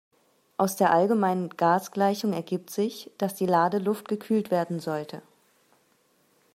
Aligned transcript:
Aus 0.57 0.77
der 0.77 0.91
allgemeinen 0.91 1.49
Gasgleichung 1.49 2.33
ergibt 2.33 2.71
sich, 2.71 3.11
dass 3.19 3.35
die 3.35 3.45
Ladeluft 3.45 4.07
gekühlt 4.07 4.49
werden 4.49 4.79
sollte. 4.79 5.21